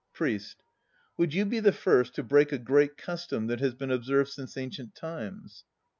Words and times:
PRIEST. 0.13 0.63
Would 1.17 1.35
you 1.35 1.45
be 1.45 1.59
the 1.59 1.71
first 1.71 2.15
to 2.15 2.23
break 2.23 2.51
a 2.51 2.57
Great 2.57 2.97
Custom 2.97 3.45
that 3.45 3.59
has 3.59 3.75
been 3.75 3.91
observed 3.91 4.31
since 4.31 4.57
ancient 4.57 4.95
times? 4.95 5.63